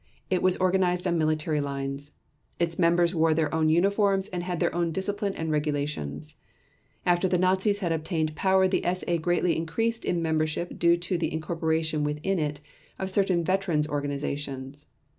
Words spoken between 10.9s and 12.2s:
to the incorporation